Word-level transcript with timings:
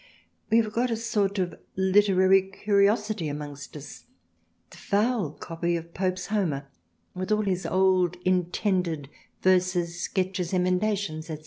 We 0.49 0.57
have 0.57 0.73
got 0.73 0.89
a 0.89 0.95
sort 0.95 1.37
of 1.37 1.53
literary 1.75 2.49
curiosity 2.49 3.27
amongst 3.27 3.77
us: 3.77 4.05
the 4.71 4.77
foul 4.77 5.29
copy 5.33 5.75
of 5.75 5.93
Pope's 5.93 6.25
Homer 6.25 6.67
with 7.13 7.31
all 7.31 7.43
his 7.43 7.67
old 7.67 8.17
intended 8.25 9.09
verses, 9.43 9.99
sketches, 10.01 10.55
emendations 10.55 11.27
&c. 11.27 11.37